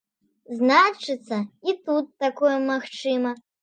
[0.61, 1.37] Значыцца,
[1.69, 3.41] і тут такое магчыма.